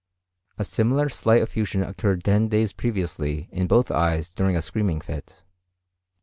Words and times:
A 0.57 0.65
similar 0.65 1.09
slight 1.09 1.43
effusion 1.43 1.83
occurred 1.83 2.23
ten 2.23 2.47
days 2.47 2.73
previously 2.73 3.47
in 3.51 3.67
both 3.67 3.91
eyes 3.91 4.33
during 4.33 4.55
a 4.57 4.61
screaming 4.63 4.99
fit. 4.99 5.43